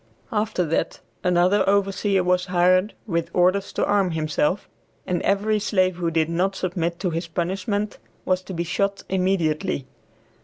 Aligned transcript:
After 0.31 0.65
that 0.65 0.99
another 1.23 1.63
overseer 1.69 2.23
was 2.23 2.47
hired, 2.47 2.95
with 3.05 3.29
orders 3.35 3.71
to 3.73 3.85
arm 3.85 4.09
himself, 4.09 4.67
and 5.05 5.21
every 5.21 5.59
slave 5.59 5.97
who 5.97 6.09
did 6.09 6.27
not 6.27 6.55
submit 6.55 6.99
to 7.01 7.11
his 7.11 7.27
punishment 7.27 7.99
was 8.25 8.41
to 8.45 8.53
be 8.55 8.63
shot 8.63 9.03
immediately. 9.09 9.85